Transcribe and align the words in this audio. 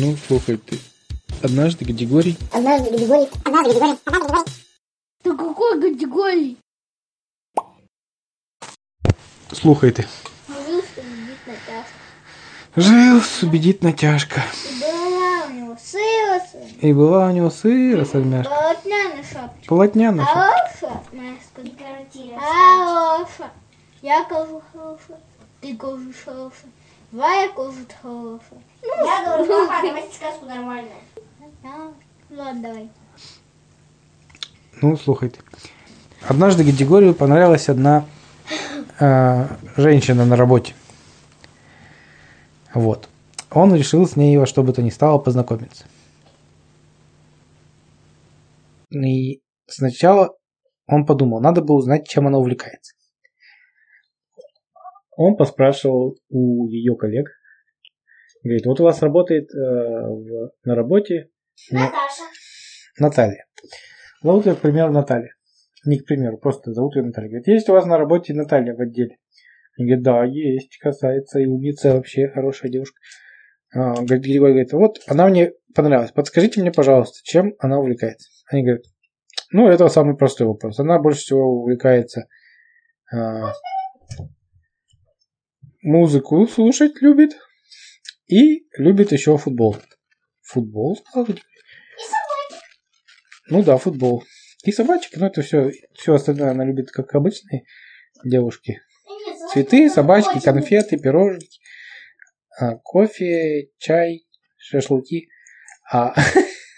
Ну, 0.00 0.16
слухай 0.28 0.56
ты. 0.56 0.78
Однажды 1.42 1.84
Григорий... 1.84 2.38
Однажды 2.52 2.96
Григорий... 2.96 3.28
Однажды 3.44 3.72
Григорий... 3.72 3.98
Однажды 4.04 4.26
Григорий... 4.28 4.52
Да 5.24 5.36
какой 5.36 5.80
категории? 5.80 6.56
Слухай 9.50 9.90
ты. 9.90 10.06
Жил 12.76 13.20
убедит 13.42 13.82
натяжка. 13.82 14.40
И 14.64 14.80
была 14.80 15.46
у 15.46 15.50
него 15.50 15.76
сыроса, 15.82 16.58
И 16.80 16.92
была 16.92 17.26
у 17.26 17.32
него 17.32 17.50
сыра 17.50 18.04
сальмяшка. 18.04 18.54
полотняная 18.54 19.24
шапочка. 19.24 19.66
Полотняная 19.66 20.24
шапка. 20.26 20.78
Хороша, 20.78 21.02
моя 21.12 21.34
сконкретира. 21.50 22.38
Хороша. 22.38 23.50
Я 24.02 24.22
кажу 24.26 24.62
хороша. 24.72 25.20
Ты 25.60 25.76
кажешь 25.76 26.22
хороша. 26.24 26.66
Валя 27.10 27.48
кажет 27.48 27.92
хороша. 28.82 29.04
Я 29.04 29.24
говорю, 29.24 29.46
плохая, 29.46 29.82
давайте 29.82 30.14
сказку 30.14 30.46
нормальную. 30.46 30.94
Ладно, 32.30 32.62
давай. 32.62 32.90
Ну, 34.82 34.96
слухай 34.96 35.30
ты. 35.30 35.40
Однажды 36.28 36.62
Григорию 36.62 37.14
понравилась 37.14 37.68
одна 37.68 38.04
э, 39.00 39.46
женщина 39.76 40.24
на 40.24 40.36
работе. 40.36 40.74
Вот. 42.74 43.08
Он 43.50 43.74
решил 43.74 44.06
с 44.06 44.14
ней 44.16 44.36
во 44.36 44.46
что 44.46 44.62
бы 44.62 44.72
то 44.72 44.82
ни 44.82 44.90
стало 44.90 45.18
познакомиться. 45.18 45.86
И 48.90 49.42
сначала 49.66 50.36
он 50.86 51.06
подумал, 51.06 51.40
надо 51.40 51.62
бы 51.62 51.74
узнать, 51.74 52.08
чем 52.08 52.26
она 52.26 52.38
увлекается. 52.38 52.94
Он 55.16 55.36
поспрашивал 55.36 56.16
у 56.28 56.66
ее 56.68 56.94
коллег. 56.96 57.28
Говорит, 58.42 58.66
вот 58.66 58.80
у 58.80 58.84
вас 58.84 59.02
работает 59.02 59.50
э, 59.54 59.58
в- 59.58 60.50
на 60.64 60.74
работе 60.74 61.30
Наташа. 61.70 62.22
Наталья. 62.98 63.44
Зовут 64.22 64.46
ее, 64.46 64.54
к 64.54 64.60
примеру, 64.60 64.92
Наталья. 64.92 65.34
Не 65.84 65.98
к 65.98 66.06
примеру, 66.06 66.38
просто 66.38 66.72
зовут 66.72 66.96
ее 66.96 67.02
Наталья. 67.02 67.28
Говорит, 67.28 67.48
есть 67.48 67.68
у 67.68 67.72
вас 67.72 67.86
на 67.86 67.98
работе 67.98 68.34
Наталья 68.34 68.74
в 68.74 68.80
отделе? 68.80 69.16
Они 69.76 69.86
говорят, 69.86 70.02
да, 70.02 70.24
есть, 70.24 70.76
касается 70.78 71.38
и 71.38 71.46
умница, 71.46 71.94
вообще 71.94 72.28
хорошая 72.28 72.70
девушка. 72.70 72.98
А, 73.72 73.94
говорит, 73.94 74.24
Григорий 74.24 74.52
говорит, 74.52 74.72
вот 74.72 75.00
она 75.06 75.28
мне 75.28 75.52
понравилась. 75.74 76.12
Подскажите 76.12 76.60
мне, 76.60 76.72
пожалуйста, 76.72 77.18
чем 77.22 77.54
она 77.58 77.78
увлекается? 77.78 78.28
Они 78.50 78.62
говорят, 78.62 78.84
ну, 79.52 79.68
это 79.68 79.88
самый 79.88 80.16
простой 80.16 80.46
вопрос. 80.46 80.78
Она 80.80 80.98
больше 80.98 81.20
всего 81.20 81.62
увлекается 81.62 82.26
а, 83.12 83.52
музыку 85.82 86.46
слушать 86.46 87.00
любит 87.00 87.36
и 88.28 88.66
любит 88.76 89.12
еще 89.12 89.36
футбол. 89.38 89.76
Футбол. 90.42 90.98
Ну 93.50 93.62
да, 93.62 93.78
футбол. 93.78 94.24
И 94.64 94.72
собачек, 94.72 95.16
но 95.16 95.26
это 95.28 95.42
все, 95.42 95.72
все 95.94 96.14
остальное 96.14 96.50
она 96.50 96.64
любит, 96.64 96.90
как 96.90 97.14
обычные 97.14 97.64
девушки. 98.24 98.80
Цветы, 99.52 99.88
собачки, 99.88 100.40
конфеты, 100.44 100.98
пирожки, 100.98 101.60
а, 102.58 102.76
кофе, 102.76 103.70
чай, 103.78 104.26
шашлыки. 104.58 105.28
А, 105.90 106.14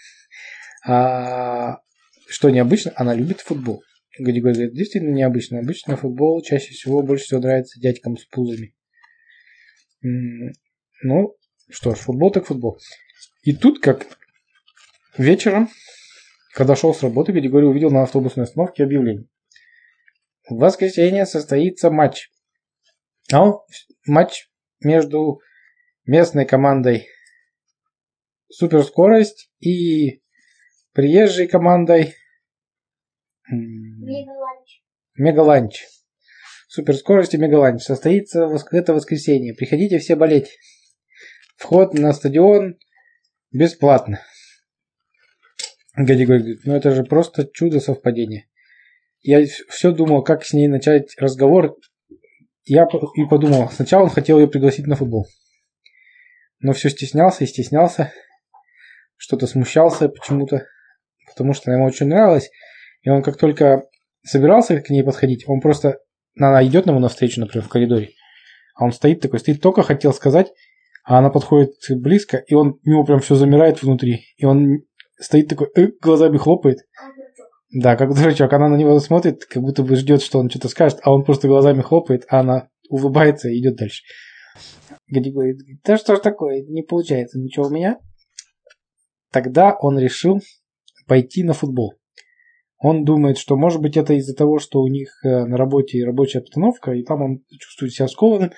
а 0.87 1.81
что 2.27 2.49
необычно, 2.49 2.93
она 2.95 3.13
любит 3.13 3.41
футбол. 3.41 3.83
Григорий 4.17 4.53
говорит, 4.53 4.73
действительно 4.73 5.13
необычно. 5.13 5.59
Обычно 5.59 5.97
футбол 5.97 6.41
чаще 6.43 6.71
всего 6.71 7.01
больше 7.01 7.25
всего 7.25 7.41
нравится 7.41 7.79
дядькам 7.79 8.17
с 8.17 8.25
пузами. 8.25 8.73
Ну, 10.01 11.35
что 11.71 11.95
ж, 11.95 11.99
футбол 11.99 12.31
так 12.31 12.45
футбол. 12.45 12.79
И 13.43 13.53
тут 13.53 13.79
как 13.81 14.05
вечером 15.17 15.69
когда 16.53 16.75
шел 16.75 16.93
с 16.93 17.01
работы, 17.01 17.31
Григорий 17.31 17.67
увидел 17.67 17.91
на 17.91 18.03
автобусной 18.03 18.43
остановке 18.43 18.83
объявление. 18.83 19.27
В 20.49 20.57
воскресенье 20.57 21.25
состоится 21.25 21.89
матч. 21.89 22.29
А 23.31 23.43
он, 23.43 23.59
матч 24.05 24.49
между 24.81 25.39
местной 26.05 26.45
командой 26.45 27.07
Суперскорость 28.49 29.49
и 29.61 30.21
приезжей 30.91 31.47
командой 31.47 32.15
Мегаланч. 33.49 34.83
Мегаланч. 35.15 35.85
Суперскорость 36.67 37.33
и 37.33 37.37
Мегаланч. 37.37 37.81
Состоится 37.81 38.49
это 38.71 38.93
воскресенье. 38.93 39.53
Приходите 39.53 39.99
все 39.99 40.17
болеть. 40.17 40.57
Вход 41.61 41.93
на 41.93 42.11
стадион 42.11 42.79
бесплатно. 43.51 44.19
Гади 45.95 46.25
говорит, 46.25 46.61
ну 46.65 46.73
это 46.73 46.89
же 46.89 47.03
просто 47.03 47.45
чудо 47.45 47.79
совпадения. 47.79 48.47
Я 49.21 49.45
все 49.69 49.91
думал, 49.91 50.23
как 50.23 50.43
с 50.43 50.53
ней 50.53 50.67
начать 50.67 51.15
разговор. 51.19 51.77
Я 52.63 52.87
и 53.15 53.25
подумал, 53.25 53.69
сначала 53.69 54.05
он 54.05 54.09
хотел 54.09 54.39
ее 54.39 54.47
пригласить 54.47 54.87
на 54.87 54.95
футбол. 54.95 55.27
Но 56.61 56.73
все 56.73 56.89
стеснялся 56.89 57.43
и 57.43 57.47
стеснялся. 57.47 58.11
Что-то 59.17 59.45
смущался 59.45 60.09
почему-то. 60.09 60.65
Потому 61.27 61.53
что 61.53 61.69
она 61.69 61.77
ему 61.77 61.85
очень 61.85 62.07
нравилась. 62.07 62.49
И 63.03 63.09
он 63.11 63.21
как 63.21 63.37
только 63.37 63.83
собирался 64.23 64.81
к 64.81 64.89
ней 64.89 65.03
подходить, 65.03 65.47
он 65.47 65.61
просто... 65.61 65.99
Она 66.39 66.65
идет 66.65 66.87
ему 66.87 66.97
навстречу, 66.97 67.39
например, 67.39 67.67
в 67.67 67.69
коридоре. 67.69 68.09
А 68.73 68.83
он 68.83 68.93
стоит 68.93 69.21
такой, 69.21 69.39
стоит, 69.39 69.61
только 69.61 69.83
хотел 69.83 70.11
сказать, 70.11 70.51
а 71.03 71.19
она 71.19 71.29
подходит 71.29 71.73
близко, 71.89 72.37
и 72.37 72.53
он 72.53 72.79
у 72.83 72.89
него 72.89 73.03
прям 73.03 73.19
все 73.19 73.35
замирает 73.35 73.81
внутри. 73.81 74.25
И 74.37 74.45
он 74.45 74.83
стоит 75.19 75.47
такой, 75.47 75.69
э, 75.75 75.87
глазами 76.01 76.37
хлопает. 76.37 76.79
Да, 77.71 77.95
как 77.95 78.13
дурачок. 78.13 78.51
Она 78.51 78.67
на 78.67 78.75
него 78.75 78.99
смотрит, 78.99 79.45
как 79.45 79.63
будто 79.63 79.83
бы 79.83 79.95
ждет, 79.95 80.21
что 80.21 80.39
он 80.39 80.49
что-то 80.49 80.67
скажет, 80.67 80.99
а 81.03 81.13
он 81.13 81.23
просто 81.23 81.47
глазами 81.47 81.81
хлопает, 81.81 82.25
а 82.27 82.41
она 82.41 82.67
улыбается 82.89 83.49
и 83.49 83.59
идет 83.59 83.77
дальше. 83.77 84.03
Гади 85.07 85.31
говорит, 85.31 85.57
да 85.83 85.97
что 85.97 86.15
ж 86.15 86.19
такое, 86.19 86.63
не 86.63 86.83
получается 86.83 87.39
ничего 87.39 87.67
у 87.67 87.69
меня. 87.69 87.97
Тогда 89.31 89.75
он 89.79 89.97
решил 89.97 90.39
пойти 91.07 91.43
на 91.43 91.53
футбол. 91.53 91.93
Он 92.77 93.05
думает, 93.05 93.37
что 93.37 93.55
может 93.55 93.81
быть 93.81 93.95
это 93.95 94.13
из-за 94.13 94.35
того, 94.35 94.59
что 94.59 94.81
у 94.81 94.87
них 94.87 95.09
э, 95.23 95.45
на 95.45 95.55
работе 95.55 96.03
рабочая 96.03 96.39
обстановка, 96.39 96.91
и 96.91 97.03
там 97.03 97.21
он 97.21 97.43
чувствует 97.59 97.93
себя 97.93 98.07
скованным, 98.07 98.51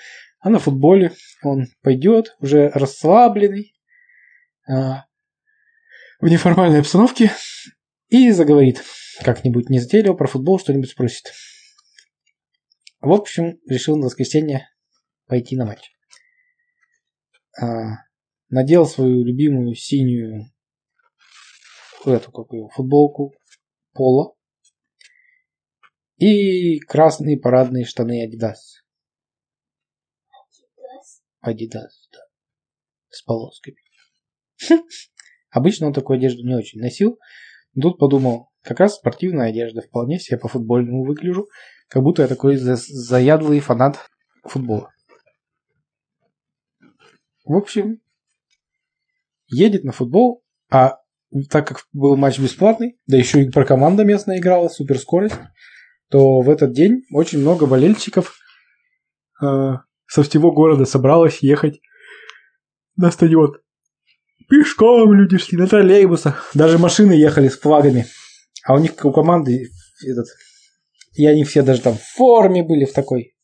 а 0.44 0.50
на 0.50 0.58
футболе 0.58 1.12
он 1.42 1.68
пойдет 1.80 2.36
уже 2.38 2.68
расслабленный, 2.68 3.74
а, 4.68 5.06
в 6.20 6.28
неформальной 6.28 6.80
обстановке 6.80 7.32
и 8.08 8.30
заговорит 8.30 8.82
как-нибудь 9.22 9.70
не 9.70 9.78
затейливо 9.78 10.12
про 10.12 10.26
футбол, 10.26 10.58
что-нибудь 10.58 10.90
спросит. 10.90 11.32
В 13.00 13.10
общем, 13.10 13.58
решил 13.66 13.96
на 13.96 14.04
воскресенье 14.04 14.68
пойти 15.26 15.56
на 15.56 15.64
матч. 15.64 15.90
А, 17.58 18.02
надел 18.50 18.84
свою 18.84 19.24
любимую 19.24 19.74
синюю 19.74 20.52
эту 22.04 22.30
какую 22.30 22.68
футболку 22.68 23.32
поло 23.94 24.34
и 26.18 26.78
красные 26.80 27.38
парадные 27.38 27.86
штаны 27.86 28.28
Adidas. 28.28 28.83
Adidas, 31.44 31.92
да. 32.12 32.20
С 33.10 33.22
полосками. 33.22 33.76
Обычно 35.50 35.86
он 35.86 35.92
такую 35.92 36.16
одежду 36.16 36.44
не 36.46 36.54
очень 36.54 36.80
носил. 36.80 37.18
Но 37.74 37.82
Тут 37.82 37.98
подумал, 37.98 38.50
как 38.62 38.80
раз 38.80 38.96
спортивная 38.96 39.48
одежда, 39.48 39.82
вполне 39.82 40.18
себе 40.18 40.38
по-футбольному 40.38 41.04
выгляжу, 41.04 41.48
как 41.88 42.02
будто 42.02 42.22
я 42.22 42.28
такой 42.28 42.56
за- 42.56 42.76
заядлый 42.76 43.60
фанат 43.60 43.98
футбола. 44.42 44.90
В 47.44 47.56
общем, 47.56 48.00
едет 49.46 49.84
на 49.84 49.92
футбол, 49.92 50.42
а 50.70 50.98
так 51.50 51.68
как 51.68 51.86
был 51.92 52.16
матч 52.16 52.38
бесплатный, 52.38 52.98
да 53.06 53.16
еще 53.16 53.42
и 53.42 53.50
про 53.50 53.64
команда 53.64 54.04
местная 54.04 54.38
играла, 54.38 54.68
суперскорость, 54.68 55.36
то 56.08 56.40
в 56.40 56.48
этот 56.48 56.72
день 56.72 57.02
очень 57.12 57.40
много 57.40 57.66
болельщиков 57.66 58.36
э, 59.42 59.72
со 60.14 60.22
всего 60.22 60.52
города 60.52 60.84
собралось 60.84 61.38
ехать 61.40 61.80
на 62.96 63.10
стадион. 63.10 63.56
Пешком 64.48 65.12
люди 65.12 65.38
шли, 65.38 65.58
на 65.58 65.66
троллейбусах. 65.66 66.52
Даже 66.54 66.78
машины 66.78 67.14
ехали 67.14 67.48
с 67.48 67.58
флагами. 67.58 68.06
А 68.64 68.74
у 68.74 68.78
них 68.78 68.92
у 69.04 69.12
команды 69.12 69.70
этот... 70.06 70.26
И 71.14 71.26
они 71.26 71.42
все 71.42 71.62
даже 71.62 71.82
там 71.82 71.94
в 71.94 72.02
форме 72.02 72.62
были 72.62 72.84
в 72.84 72.92
такой 72.92 73.34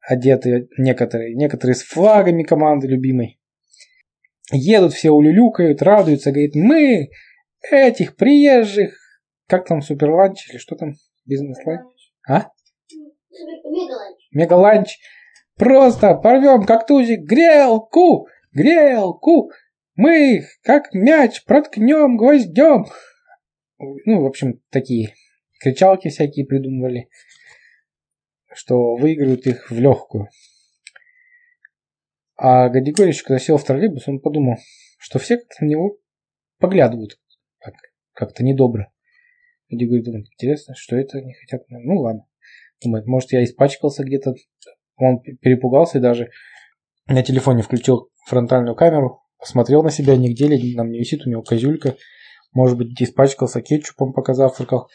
одетые 0.00 0.68
некоторые. 0.78 1.34
Некоторые 1.34 1.74
с 1.74 1.82
флагами 1.82 2.42
команды 2.42 2.86
любимой. 2.86 3.38
Едут 4.50 4.94
все 4.94 5.10
улюлюкают, 5.10 5.82
радуются. 5.82 6.30
Говорит, 6.30 6.54
мы 6.54 7.10
этих 7.70 8.16
приезжих... 8.16 8.96
Как 9.46 9.66
там, 9.66 9.82
суперланч 9.82 10.48
или 10.48 10.56
что 10.56 10.74
там? 10.74 10.94
Бизнес-ланч? 11.26 11.82
А? 12.26 12.48
Мегаланч. 13.68 14.16
Мегаланч. 14.32 14.98
Просто 15.56 16.14
порвем 16.14 16.64
как 16.64 16.86
тузик 16.86 17.20
грелку, 17.20 18.28
грелку. 18.52 19.50
Мы, 19.94 20.44
как 20.62 20.94
мяч, 20.94 21.44
проткнем 21.44 22.16
гвоздем. 22.16 22.86
Ну, 23.78 24.22
в 24.22 24.26
общем, 24.26 24.60
такие 24.70 25.14
кричалки 25.60 26.08
всякие 26.08 26.46
придумывали, 26.46 27.08
что 28.54 28.96
выигрывают 28.96 29.46
их 29.46 29.70
в 29.70 29.78
легкую. 29.78 30.28
А 32.36 32.68
Гадигорич, 32.68 33.22
когда 33.22 33.38
сел 33.38 33.58
в 33.58 33.64
троллейбус, 33.64 34.08
он 34.08 34.20
подумал, 34.20 34.56
что 34.98 35.18
все 35.18 35.36
как-то 35.36 35.64
на 35.64 35.68
него 35.68 35.98
поглядывают 36.58 37.20
как- 37.60 37.92
как-то 38.12 38.42
недобро. 38.42 38.90
Гадигорий 39.68 40.02
думает, 40.02 40.26
интересно, 40.32 40.74
что 40.74 40.96
это 40.96 41.18
они 41.18 41.34
хотят. 41.34 41.62
Ну 41.68 42.00
ладно. 42.00 42.26
Думает, 42.82 43.06
может, 43.06 43.32
я 43.32 43.44
испачкался 43.44 44.04
где-то. 44.04 44.34
Он 45.02 45.20
перепугался 45.20 45.98
и 45.98 46.00
даже 46.00 46.30
на 47.06 47.22
телефоне 47.22 47.62
включил 47.62 48.10
фронтальную 48.28 48.76
камеру, 48.76 49.20
посмотрел 49.38 49.82
на 49.82 49.90
себя, 49.90 50.16
нигде 50.16 50.46
ли 50.46 50.76
там 50.76 50.90
не 50.90 50.98
висит 51.00 51.26
у 51.26 51.30
него 51.30 51.42
козюлька. 51.42 51.96
Может 52.52 52.78
быть, 52.78 53.00
испачкался 53.00 53.62
кетчупом, 53.62 54.12
пока 54.12 54.34
завтракал. 54.34 54.88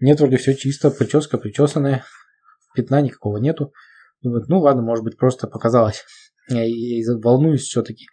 Нет, 0.00 0.18
вроде 0.18 0.36
все 0.36 0.54
чисто, 0.54 0.90
прическа 0.90 1.38
причесанная, 1.38 2.04
пятна 2.74 3.00
никакого 3.02 3.36
нету. 3.36 3.72
Думает, 4.20 4.48
ну 4.48 4.60
ладно, 4.60 4.82
может 4.82 5.04
быть, 5.04 5.16
просто 5.16 5.46
показалось. 5.46 6.04
Я, 6.48 6.64
я 6.64 6.98
и 6.98 7.04
волнуюсь 7.22 7.62
все-таки 7.62 8.06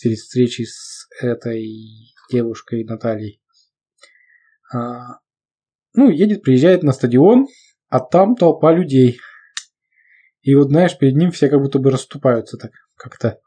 перед 0.00 0.18
встречей 0.18 0.64
с 0.66 1.08
этой 1.20 1.66
девушкой 2.30 2.84
Натальей. 2.84 3.42
А, 4.72 5.18
ну, 5.94 6.08
едет, 6.08 6.42
приезжает 6.42 6.82
на 6.82 6.92
стадион, 6.92 7.48
а 7.88 8.00
там 8.00 8.36
толпа 8.36 8.72
людей. 8.72 9.18
И 10.46 10.54
вот, 10.54 10.68
знаешь, 10.68 10.96
перед 10.96 11.16
ним 11.16 11.32
все 11.32 11.48
как 11.48 11.60
будто 11.60 11.80
бы 11.80 11.90
расступаются 11.90 12.56
так 12.56 12.70
как-то. 12.94 13.40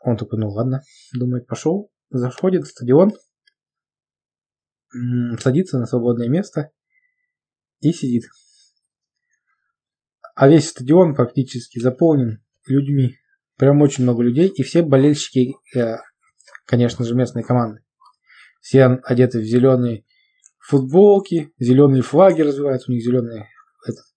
Он 0.00 0.16
такой, 0.16 0.38
ну 0.38 0.48
ладно, 0.48 0.82
думает, 1.12 1.48
пошел, 1.48 1.90
заходит 2.08 2.62
в 2.62 2.68
стадион, 2.68 3.14
садится 5.40 5.76
на 5.76 5.86
свободное 5.86 6.28
место 6.28 6.70
и 7.80 7.90
сидит. 7.90 8.26
А 10.36 10.46
весь 10.46 10.68
стадион 10.68 11.16
фактически 11.16 11.80
заполнен 11.80 12.44
людьми. 12.68 13.16
Прям 13.56 13.82
очень 13.82 14.04
много 14.04 14.22
людей, 14.22 14.46
и 14.46 14.62
все 14.62 14.82
болельщики, 14.82 15.56
э, 15.76 15.96
конечно 16.64 17.04
же, 17.04 17.16
местной 17.16 17.42
команды. 17.42 17.82
Все 18.60 18.84
одеты 18.84 19.40
в 19.40 19.44
зеленые 19.44 20.04
футболки, 20.60 21.52
зеленые 21.58 22.02
флаги 22.02 22.42
развиваются, 22.42 22.92
у 22.92 22.94
них 22.94 23.02
зеленые. 23.02 23.48
Этот. 23.84 24.13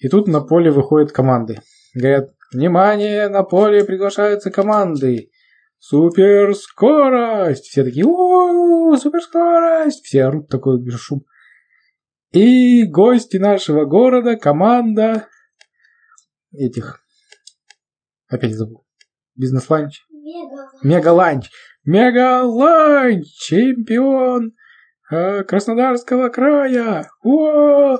И 0.00 0.08
тут 0.08 0.26
на 0.26 0.40
поле 0.40 0.70
выходят 0.70 1.12
команды. 1.12 1.60
Говорят, 1.94 2.30
внимание, 2.52 3.28
на 3.28 3.42
поле 3.42 3.84
приглашаются 3.84 4.50
команды. 4.50 5.30
Суперскорость! 5.78 7.66
Все 7.66 7.84
такие, 7.84 8.04
у 8.06 8.96
суперскорость! 8.96 10.04
Все 10.04 10.24
орут 10.24 10.48
такой 10.48 10.78
шум. 10.90 11.24
И 12.32 12.84
гости 12.84 13.36
нашего 13.36 13.84
города, 13.84 14.36
команда 14.36 15.26
этих, 16.52 17.00
опять 18.28 18.54
забыл, 18.54 18.84
бизнес-ланч, 19.34 20.04
Мега. 20.10 20.70
мега-ланч, 20.82 21.50
мега-ланч, 21.84 23.26
чемпион 23.26 24.52
э, 25.10 25.42
Краснодарского 25.44 26.28
края, 26.28 27.10
О! 27.24 27.98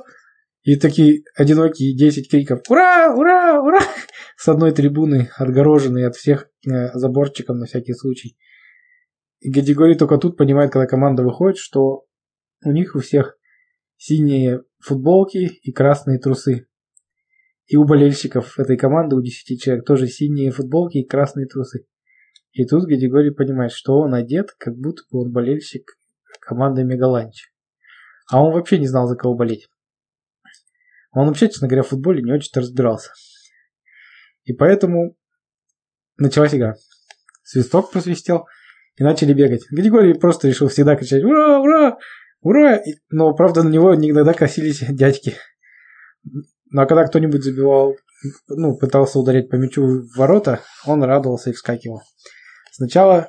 И 0.62 0.76
такие 0.76 1.22
одинокие 1.34 1.96
10 1.96 2.30
криков 2.30 2.60
«Ура! 2.68 3.14
Ура! 3.14 3.62
Ура!» 3.62 3.80
с 4.36 4.48
одной 4.48 4.72
трибуны, 4.72 5.30
отгороженные 5.36 6.06
от 6.06 6.16
всех 6.16 6.48
э, 6.66 6.92
заборчиком 6.94 7.58
на 7.58 7.66
всякий 7.66 7.94
случай. 7.94 8.36
И 9.40 9.50
Гадигорий 9.50 9.96
только 9.96 10.18
тут 10.18 10.36
понимает, 10.36 10.70
когда 10.70 10.86
команда 10.86 11.22
выходит, 11.22 11.56
что 11.56 12.04
у 12.62 12.72
них 12.72 12.94
у 12.94 13.00
всех 13.00 13.36
синие 13.96 14.62
футболки 14.78 15.38
и 15.62 15.72
красные 15.72 16.18
трусы. 16.18 16.66
И 17.66 17.76
у 17.76 17.84
болельщиков 17.84 18.58
этой 18.58 18.76
команды, 18.76 19.16
у 19.16 19.22
10 19.22 19.62
человек, 19.62 19.86
тоже 19.86 20.08
синие 20.08 20.50
футболки 20.50 20.98
и 20.98 21.06
красные 21.06 21.46
трусы. 21.46 21.86
И 22.52 22.66
тут 22.66 22.84
Гадигорий 22.84 23.32
понимает, 23.32 23.72
что 23.72 23.98
он 23.98 24.14
одет, 24.14 24.50
как 24.58 24.76
будто 24.76 25.02
бы 25.10 25.20
он 25.20 25.32
болельщик 25.32 25.96
команды 26.40 26.82
Мегаланч. 26.82 27.52
А 28.30 28.42
он 28.42 28.52
вообще 28.52 28.78
не 28.78 28.88
знал, 28.88 29.06
за 29.06 29.16
кого 29.16 29.34
болеть. 29.34 29.68
Он 31.12 31.28
вообще, 31.28 31.48
честно 31.48 31.68
говоря, 31.68 31.82
в 31.82 31.88
футболе 31.88 32.22
не 32.22 32.32
очень-то 32.32 32.60
разбирался. 32.60 33.10
И 34.44 34.52
поэтому 34.52 35.16
началась 36.16 36.54
игра. 36.54 36.74
Свисток 37.42 37.90
просвистел, 37.90 38.46
и 39.00 39.02
начали 39.02 39.32
бегать. 39.32 39.62
Григорий 39.70 40.12
просто 40.12 40.48
решил 40.48 40.68
всегда 40.68 40.94
кричать 40.94 41.24
«Ура! 41.24 41.58
Ура! 41.60 41.98
Ура!» 42.42 42.80
Но, 43.08 43.32
правда, 43.32 43.62
на 43.62 43.70
него 43.70 43.94
иногда 43.94 44.34
косились 44.34 44.80
дядьки. 44.88 45.36
Ну, 46.22 46.82
а 46.82 46.86
когда 46.86 47.06
кто-нибудь 47.06 47.42
забивал, 47.42 47.96
ну, 48.48 48.76
пытался 48.76 49.18
ударить 49.18 49.48
по 49.48 49.56
мячу 49.56 49.82
в 49.82 50.16
ворота, 50.16 50.60
он 50.84 51.02
радовался 51.02 51.50
и 51.50 51.52
вскакивал. 51.54 52.02
Сначала 52.72 53.28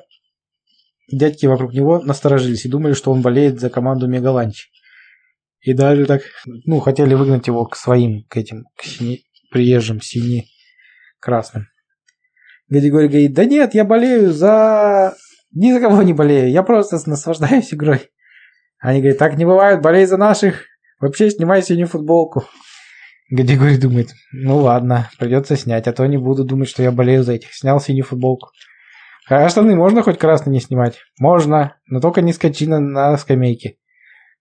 дядьки 1.10 1.46
вокруг 1.46 1.72
него 1.72 2.00
насторожились 2.00 2.66
и 2.66 2.68
думали, 2.68 2.92
что 2.92 3.10
он 3.10 3.22
болеет 3.22 3.58
за 3.58 3.70
команду 3.70 4.06
Мегаланч. 4.06 4.68
И 5.62 5.74
даже 5.74 6.06
так, 6.06 6.22
ну, 6.44 6.80
хотели 6.80 7.14
выгнать 7.14 7.46
его 7.46 7.64
к 7.66 7.76
своим, 7.76 8.24
к 8.28 8.36
этим, 8.36 8.64
к 8.76 8.84
сине- 8.84 9.20
приезжим 9.50 10.00
сине-красным. 10.00 11.66
Григорий 12.68 13.08
говорит, 13.08 13.32
да 13.32 13.44
нет, 13.44 13.74
я 13.74 13.84
болею 13.84 14.32
за... 14.32 15.14
Ни 15.54 15.72
за 15.72 15.80
кого 15.80 16.02
не 16.02 16.14
болею, 16.14 16.50
я 16.50 16.62
просто 16.62 16.98
наслаждаюсь 17.08 17.72
игрой. 17.72 18.10
Они 18.78 19.00
говорят, 19.00 19.18
так 19.18 19.36
не 19.36 19.44
бывает, 19.44 19.82
болей 19.82 20.06
за 20.06 20.16
наших. 20.16 20.64
Вообще 20.98 21.30
снимай 21.30 21.62
синюю 21.62 21.86
футболку. 21.86 22.44
Григорий 23.30 23.78
думает, 23.78 24.10
ну 24.32 24.56
ладно, 24.56 25.10
придется 25.18 25.56
снять, 25.56 25.86
а 25.86 25.92
то 25.92 26.04
не 26.06 26.16
буду 26.16 26.44
думать, 26.44 26.68
что 26.68 26.82
я 26.82 26.90
болею 26.90 27.22
за 27.22 27.34
этих. 27.34 27.54
Снял 27.54 27.80
синюю 27.80 28.04
футболку. 28.04 28.48
А 29.28 29.48
штаны 29.48 29.76
можно 29.76 30.02
хоть 30.02 30.18
красные 30.18 30.54
не 30.54 30.60
снимать? 30.60 30.98
Можно, 31.20 31.76
но 31.86 32.00
только 32.00 32.22
не 32.22 32.32
скачи 32.32 32.66
на, 32.66 32.80
на 32.80 33.16
скамейке. 33.16 33.76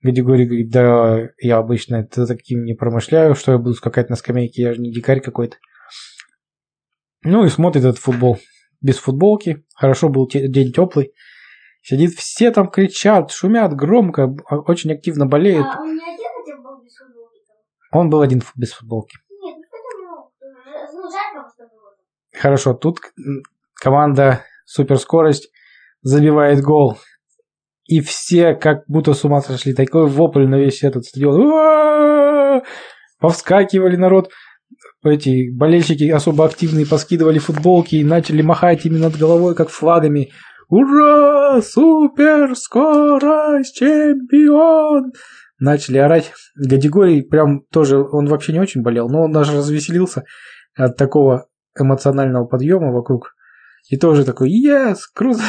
Гадигорий 0.04 0.46
говорит, 0.46 0.72
да 0.72 1.30
я 1.38 1.58
обычно 1.58 1.98
это 1.98 2.26
таким 2.26 2.64
не 2.64 2.74
промышляю, 2.74 3.36
что 3.36 3.52
я 3.52 3.58
буду 3.58 3.74
скакать 3.74 4.10
на 4.10 4.16
скамейке, 4.16 4.64
я 4.64 4.74
же 4.74 4.82
не 4.82 4.92
дикарь 4.92 5.22
какой-то. 5.22 5.58
Ну 7.24 7.46
и 7.46 7.50
смотрит 7.50 7.84
этот 7.84 8.00
футбол. 8.00 8.40
Без 8.82 8.98
футболки, 8.98 9.64
хорошо 9.76 10.10
был 10.10 10.28
день 10.28 10.74
теплый. 10.74 11.14
Сидит, 11.84 12.14
все 12.14 12.52
там 12.52 12.70
кричат, 12.70 13.32
шумят 13.32 13.76
громко, 13.76 14.36
а- 14.48 14.58
очень 14.58 14.92
активно 14.92 15.28
болеют. 15.28 15.68
А 15.68 15.82
он 15.82 15.96
не 15.96 16.02
один 16.02 16.28
этим 16.44 16.64
был 16.64 16.82
без 16.84 16.96
футболки? 16.96 17.40
Он 17.92 18.10
был 18.10 18.22
один 18.22 18.42
без 18.56 18.72
футболки. 18.74 19.18
Нет, 19.30 19.58
ну 19.72 20.32
ну, 20.94 21.12
жарко. 21.12 21.52
Хорошо, 22.34 22.74
тут 22.74 23.00
команда 23.76 24.46
суперскорость 24.66 25.52
забивает 26.02 26.62
гол. 26.62 26.98
И 27.92 28.00
все 28.00 28.56
как 28.56 28.86
будто 28.88 29.14
с 29.14 29.24
ума 29.26 29.42
сошли. 29.42 29.74
Такой 29.74 30.08
вопль 30.08 30.48
на 30.48 30.56
весь 30.56 30.82
этот 30.82 31.04
стадион. 31.04 32.62
Повскакивали 33.20 33.98
народ. 33.98 34.32
Эти 35.04 35.54
болельщики 35.54 36.10
особо 36.10 36.46
активные 36.46 36.86
поскидывали 36.86 37.38
футболки 37.38 37.96
и 37.96 38.06
начали 38.06 38.42
махать 38.42 38.86
ими 38.86 38.98
над 38.98 39.18
головой, 39.18 39.56
как 39.56 39.68
флагами. 39.68 40.32
Ура! 40.70 41.62
Суперскорость! 41.62 43.76
Чемпион! 43.76 45.12
Начали 45.60 45.98
орать. 45.98 46.32
Гадигорий 46.56 47.24
прям 47.24 47.64
тоже, 47.74 48.02
он 48.02 48.28
вообще 48.28 48.54
не 48.54 48.62
очень 48.62 48.84
болел, 48.84 49.10
но 49.10 49.24
он 49.24 49.34
даже 49.34 49.58
развеселился 49.58 50.24
от 50.78 50.96
такого 50.96 51.50
эмоционального 51.78 52.46
подъема 52.46 52.94
вокруг. 52.94 53.34
И 53.90 53.98
тоже 53.98 54.24
такой, 54.24 54.50
yes, 54.50 55.00
круто. 55.14 55.44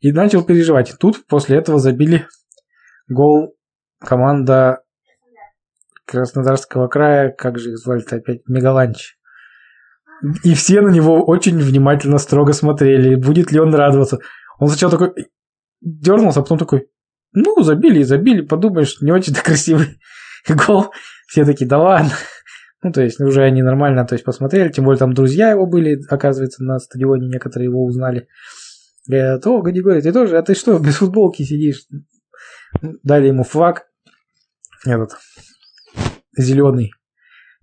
И 0.00 0.12
начал 0.12 0.44
переживать. 0.44 0.94
Тут 0.98 1.26
после 1.26 1.56
этого 1.58 1.78
забили 1.78 2.26
гол 3.08 3.56
команда 4.00 4.82
Краснодарского 6.06 6.88
края, 6.88 7.30
как 7.30 7.58
же 7.58 7.70
их 7.70 7.78
звали-то 7.78 8.16
опять, 8.16 8.42
Мегаланч. 8.46 9.16
И 10.44 10.54
все 10.54 10.80
на 10.80 10.88
него 10.88 11.24
очень 11.24 11.58
внимательно, 11.58 12.18
строго 12.18 12.52
смотрели, 12.52 13.16
будет 13.16 13.50
ли 13.52 13.60
он 13.60 13.74
радоваться. 13.74 14.18
Он 14.58 14.68
сначала 14.68 14.92
такой 14.92 15.28
дернулся, 15.80 16.40
а 16.40 16.42
потом 16.42 16.58
такой, 16.58 16.88
ну, 17.32 17.62
забили 17.62 18.02
забили, 18.02 18.40
подумаешь, 18.40 19.00
не 19.00 19.12
очень-то 19.12 19.42
красивый 19.42 20.00
гол. 20.66 20.92
Все 21.26 21.44
такие, 21.44 21.68
да 21.68 21.78
ладно. 21.78 22.12
Ну, 22.82 22.92
то 22.92 23.02
есть, 23.02 23.20
уже 23.20 23.42
они 23.42 23.62
нормально 23.62 24.06
то 24.06 24.14
есть, 24.14 24.24
посмотрели, 24.24 24.70
тем 24.70 24.84
более 24.84 24.98
там 24.98 25.12
друзья 25.12 25.50
его 25.50 25.66
были, 25.66 25.98
оказывается, 26.08 26.62
на 26.62 26.78
стадионе 26.78 27.26
некоторые 27.28 27.66
его 27.66 27.84
узнали. 27.84 28.28
Говорят, 29.06 29.46
о, 29.46 29.62
Гадигорий, 29.62 30.02
ты 30.02 30.12
тоже, 30.12 30.36
а 30.36 30.42
ты 30.42 30.54
что, 30.54 30.78
без 30.78 30.96
футболки 30.96 31.42
сидишь? 31.42 31.86
Дали 33.02 33.28
ему 33.28 33.44
флаг, 33.44 33.86
этот, 34.84 35.12
зеленый, 36.36 36.92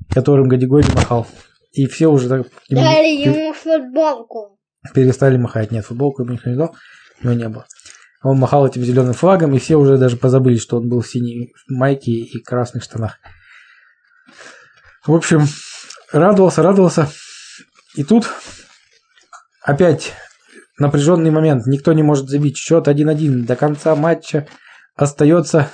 которым 0.09 0.47
Гадигорий 0.47 0.87
махал. 0.93 1.27
И 1.71 1.87
все 1.87 2.07
уже 2.07 2.29
так... 2.29 2.47
к 2.49 2.69
нему- 2.69 2.81
Дали 2.81 3.07
ему 3.07 3.53
футболку. 3.53 4.59
перестали 4.93 5.37
махать. 5.37 5.71
Нет, 5.71 5.85
футболку 5.85 6.23
ему 6.23 6.33
никто 6.33 6.49
не 6.49 6.55
дал, 6.55 6.75
у 7.21 7.25
него 7.27 7.33
не 7.33 7.49
было. 7.49 7.65
Он 8.21 8.37
махал 8.37 8.65
этим 8.65 8.83
зеленым 8.83 9.13
флагом, 9.13 9.53
и 9.53 9.59
все 9.59 9.75
уже 9.75 9.97
даже 9.97 10.15
позабыли, 10.15 10.57
что 10.57 10.77
он 10.77 10.87
был 10.87 11.01
в 11.01 11.07
синей 11.09 11.53
майке 11.67 12.11
и 12.11 12.41
красных 12.41 12.83
штанах. 12.83 13.19
В 15.05 15.13
общем, 15.13 15.41
радовался, 16.13 16.63
радовался. 16.63 17.09
И 17.95 18.03
тут 18.05 18.29
опять 19.61 20.13
напряженный 20.79 21.31
момент. 21.31 21.65
Никто 21.65 21.93
не 21.93 22.03
может 22.03 22.29
забить. 22.29 22.57
Счет 22.57 22.87
1-1. 22.87 23.45
До 23.45 23.55
конца 23.55 23.95
матча 23.95 24.47
остается 24.95 25.69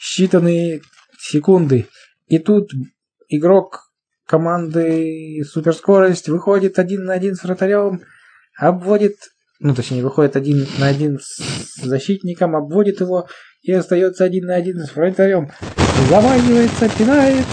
считанные 0.00 0.80
секунды. 1.18 1.86
И 2.26 2.38
тут 2.38 2.70
игрок 3.28 3.86
команды 4.26 5.42
суперскорость 5.44 6.28
выходит 6.28 6.78
один 6.78 7.04
на 7.04 7.14
один 7.14 7.34
с 7.36 7.44
вратарем, 7.44 8.02
обводит, 8.58 9.16
ну 9.60 9.74
точнее, 9.74 10.02
выходит 10.02 10.36
один 10.36 10.66
на 10.78 10.88
один 10.88 11.18
с 11.20 11.40
защитником, 11.82 12.56
обводит 12.56 13.00
его 13.00 13.28
и 13.62 13.72
остается 13.72 14.24
один 14.24 14.46
на 14.46 14.56
один 14.56 14.80
с 14.80 14.94
вратарем. 14.94 15.50
Заманивается, 16.08 16.88
пинает, 16.96 17.46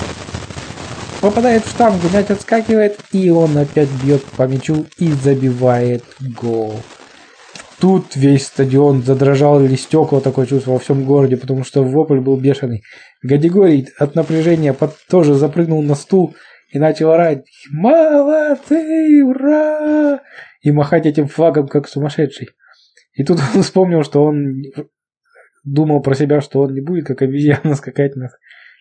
попадает 1.23 1.63
в 1.63 1.69
штангу, 1.69 2.09
мяч 2.13 2.29
отскакивает, 2.29 2.99
и 3.13 3.29
он 3.29 3.57
опять 3.57 3.87
бьет 4.03 4.21
по 4.35 4.45
мячу 4.45 4.85
и 4.97 5.07
забивает 5.07 6.03
гол. 6.19 6.75
Тут 7.79 8.17
весь 8.17 8.47
стадион 8.47 9.03
задрожал 9.03 9.63
или 9.63 9.75
стекла 9.75 10.19
такое 10.19 10.45
чувство 10.45 10.71
во 10.71 10.79
всем 10.79 11.05
городе, 11.05 11.37
потому 11.37 11.63
что 11.63 11.81
вопль 11.81 12.19
был 12.19 12.35
бешеный. 12.35 12.83
Гадигорий 13.21 13.87
от 13.97 14.15
напряжения 14.15 14.73
под, 14.73 14.97
тоже 15.09 15.35
запрыгнул 15.35 15.81
на 15.81 15.95
стул 15.95 16.35
и 16.73 16.77
начал 16.77 17.11
орать 17.11 17.45
«Молодцы! 17.71 19.23
Ура!» 19.23 20.19
и 20.61 20.71
махать 20.71 21.05
этим 21.05 21.29
флагом, 21.29 21.69
как 21.69 21.87
сумасшедший. 21.87 22.49
И 23.13 23.23
тут 23.23 23.39
он 23.55 23.61
вспомнил, 23.63 24.03
что 24.03 24.25
он 24.25 24.63
думал 25.63 26.01
про 26.01 26.15
себя, 26.15 26.41
что 26.41 26.59
он 26.63 26.73
не 26.73 26.81
будет, 26.81 27.07
как 27.07 27.21
обезьяна, 27.21 27.75
скакать 27.75 28.17
на 28.17 28.27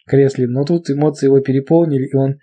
кресле. 0.06 0.47
Но 0.47 0.64
тут 0.64 0.90
эмоции 0.90 1.26
его 1.26 1.40
переполнили, 1.40 2.09
и 2.09 2.16
он, 2.16 2.38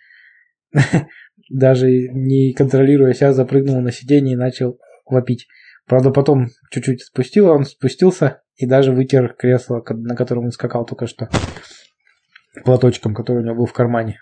даже 1.49 1.89
не 1.89 2.53
контролируя 2.53 3.13
себя, 3.13 3.33
запрыгнул 3.33 3.81
на 3.81 3.91
сиденье 3.91 4.33
и 4.33 4.37
начал 4.37 4.79
вопить. 5.05 5.47
Правда, 5.87 6.11
потом 6.11 6.47
чуть-чуть 6.71 7.03
спустил, 7.03 7.47
он 7.49 7.65
спустился 7.65 8.41
и 8.55 8.67
даже 8.67 8.91
вытер 8.91 9.33
кресло, 9.33 9.83
на 9.89 10.15
котором 10.15 10.45
он 10.45 10.51
скакал 10.51 10.85
только 10.85 11.07
что, 11.07 11.29
платочком, 12.63 13.15
который 13.15 13.41
у 13.41 13.45
него 13.45 13.55
был 13.55 13.65
в 13.65 13.73
кармане. 13.73 14.19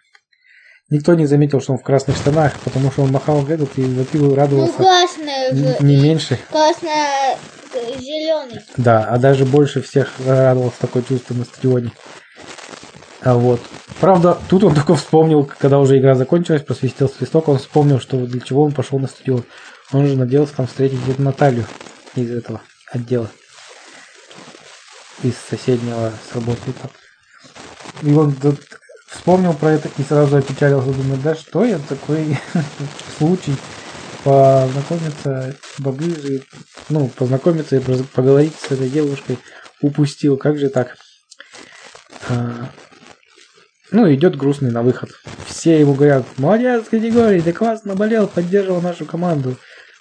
Никто 0.90 1.16
не 1.16 1.26
заметил, 1.26 1.60
что 1.60 1.74
он 1.74 1.80
в 1.80 1.84
красных 1.84 2.16
штанах, 2.16 2.58
потому 2.64 2.92
что 2.92 3.02
он 3.02 3.12
махал 3.12 3.46
этот 3.46 3.78
и 3.78 3.82
вопил 3.82 4.32
и 4.32 4.36
радовался. 4.36 4.76
Ну, 4.78 4.86
красный. 4.86 5.86
Не 5.86 6.02
меньше. 6.02 6.40
Красно 6.50 6.90
зеленый. 8.00 8.62
Да, 8.78 9.04
а 9.06 9.18
даже 9.18 9.46
больше 9.46 9.82
всех 9.82 10.14
радовался 10.26 10.80
такое 10.80 11.04
чувство 11.04 11.34
на 11.34 11.44
стадионе. 11.44 11.92
А 13.22 13.36
вот. 13.36 13.62
Правда, 14.00 14.38
тут 14.50 14.64
он 14.64 14.76
только 14.76 14.96
вспомнил, 14.96 15.44
когда 15.46 15.80
уже 15.80 15.98
игра 15.98 16.16
закончилась, 16.16 16.62
просвистел 16.62 17.10
свисток, 17.10 17.48
он 17.48 17.58
вспомнил, 17.58 18.00
что 18.00 18.18
для 18.26 18.42
чего 18.42 18.64
он 18.64 18.72
пошел 18.72 19.00
на 19.00 19.08
стадион. 19.08 19.44
Он 19.92 20.08
же 20.08 20.16
надеялся 20.16 20.56
там 20.56 20.68
встретить 20.68 21.02
где-то 21.04 21.22
Наталью 21.22 21.66
из 22.16 22.30
этого 22.30 22.62
отдела. 22.92 23.30
Из 25.24 25.34
соседнего 25.50 26.12
с 26.30 26.36
работы. 26.36 26.62
И 28.04 28.14
он 28.14 28.36
тут 28.36 28.60
вспомнил 29.08 29.54
про 29.54 29.72
это 29.72 29.90
и 29.98 30.04
сразу 30.04 30.38
опечалился, 30.38 30.92
думает, 30.92 31.22
да 31.24 31.36
что 31.36 31.66
я 31.66 31.80
такой 31.80 32.38
случай 33.18 33.56
познакомиться 34.24 35.56
поближе, 35.84 36.44
ну, 36.90 37.08
познакомиться 37.08 37.78
и 37.78 38.04
поговорить 38.14 38.54
с 38.60 38.72
этой 38.72 38.90
девушкой 38.90 39.40
упустил, 39.82 40.38
как 40.38 40.58
же 40.58 40.70
так? 40.70 40.98
Ну, 43.92 44.14
идет 44.14 44.36
грустный 44.36 44.72
на 44.72 44.84
выход. 44.84 45.12
Все 45.46 45.80
ему 45.80 45.94
говорят, 45.94 46.26
молодец, 46.38 46.86
Григорий, 46.92 47.42
ты 47.42 47.54
классно 47.54 47.96
болел, 47.96 48.28
поддерживал 48.28 48.82
нашу 48.82 49.06
команду. 49.06 49.58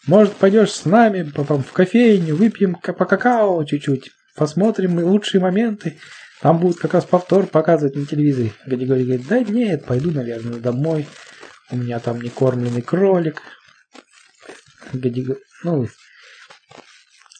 Может, 0.06 0.34
пойдешь 0.34 0.72
с 0.72 0.84
нами 0.84 1.22
потом 1.22 1.62
в 1.62 1.72
кофейню, 1.72 2.34
выпьем 2.34 2.74
по 2.74 3.04
какао 3.04 3.62
чуть-чуть, 3.64 4.10
посмотрим 4.34 4.98
лучшие 4.98 5.40
моменты. 5.40 5.98
Там 6.40 6.58
будет 6.58 6.78
как 6.78 6.94
раз 6.94 7.04
повтор 7.04 7.46
показывать 7.46 7.96
на 7.96 8.06
телевизоре. 8.06 8.52
Григорий 8.66 9.04
говорит, 9.04 9.26
да 9.28 9.40
нет, 9.40 9.84
пойду, 9.84 10.10
наверное, 10.10 10.58
домой. 10.58 11.06
У 11.70 11.76
меня 11.76 11.98
там 11.98 12.20
не 12.20 12.28
кормленный 12.28 12.82
кролик. 12.82 13.42
Григорий, 14.92 15.40
ну, 15.64 15.86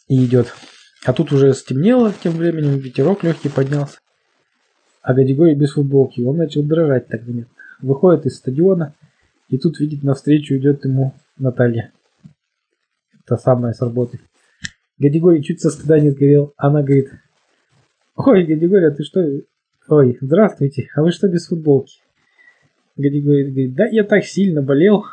и 0.09 0.25
идет. 0.25 0.55
А 1.05 1.13
тут 1.13 1.33
уже 1.33 1.55
стемнело 1.55 2.13
тем 2.23 2.37
временем, 2.37 2.79
ветерок 2.79 3.23
легкий 3.23 3.49
поднялся. 3.49 3.99
А 5.07 5.15
Гадигорий 5.15 5.55
без 5.55 5.71
футболки, 5.71 6.21
он 6.21 6.37
начал 6.37 6.65
дрожать 6.65 7.07
так 7.07 7.23
заметно. 7.23 7.55
Выходит 7.81 8.27
из 8.27 8.39
стадиона, 8.39 8.93
и 9.49 9.57
тут 9.57 9.79
видит 9.79 10.03
навстречу 10.03 10.57
идет 10.57 10.85
ему 10.85 11.15
Наталья. 11.39 11.93
Та 13.25 13.37
самая 13.37 13.73
с 13.73 13.81
работы. 13.81 14.19
Гадигорий 14.99 15.45
чуть 15.45 15.61
со 15.61 15.71
стыда 15.71 16.01
не 16.01 16.11
сгорел. 16.11 16.55
Она 16.57 16.83
говорит, 16.83 17.13
ой, 18.17 18.45
Гадигорий, 18.47 18.89
а 18.89 18.91
ты 18.91 19.05
что? 19.05 19.25
Ой, 19.89 20.19
здравствуйте, 20.21 20.89
а 20.97 21.03
вы 21.03 21.13
что 21.13 21.29
без 21.29 21.47
футболки? 21.47 22.01
Гадигорий 22.97 23.45
говорит, 23.45 23.75
да 23.77 23.87
я 23.87 24.03
так 24.03 24.25
сильно 24.25 24.61
болел. 24.61 25.05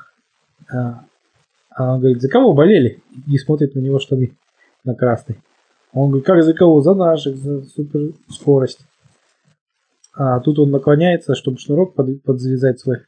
А, 0.72 1.06
а 1.70 1.94
он 1.94 2.00
говорит, 2.00 2.20
за 2.20 2.30
кого 2.30 2.54
болели? 2.54 3.04
И 3.28 3.38
смотрит 3.38 3.76
на 3.76 3.80
него 3.80 4.00
штаны 4.00 4.32
на 4.84 4.96
красный. 4.96 5.38
Он 5.92 6.08
говорит, 6.08 6.26
как 6.26 6.44
за 6.44 6.56
кого? 6.56 6.82
За 6.82 6.96
наших, 6.96 7.36
за 7.36 7.62
супер 7.62 8.14
скорость. 8.32 8.88
А 10.13 10.39
тут 10.39 10.60
он 10.60 10.72
наклоняется, 10.72 11.36
чтобы 11.36 11.58
шнурок 11.58 11.96
под, 11.96 12.24
подзвязать 12.24 12.79
свой. 12.79 13.00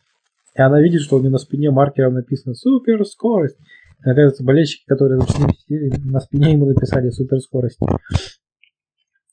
И 0.55 0.61
она 0.61 0.81
видит, 0.81 1.01
что 1.01 1.17
у 1.17 1.19
него 1.19 1.31
на 1.31 1.37
спине 1.37 1.69
маркером 1.69 2.15
написано 2.15 2.55
«Супер 2.55 3.05
скорость». 3.05 3.57
И, 4.05 4.09
оказывается, 4.09 4.43
болельщики, 4.43 4.85
которые 4.87 5.19
на 5.19 6.19
спине 6.19 6.53
ему 6.53 6.65
написали 6.65 7.09
«Супер 7.09 7.39
скорость». 7.39 7.79